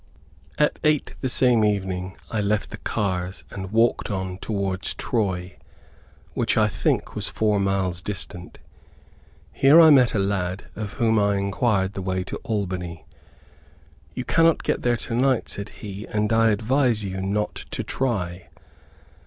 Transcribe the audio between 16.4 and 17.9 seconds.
advise you not to